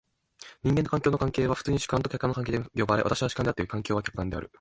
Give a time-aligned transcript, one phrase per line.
[0.63, 4.49] 人間と環境の関係は普通に主観と客観の関係と呼ばれ、私は主観であって、環境は客観である。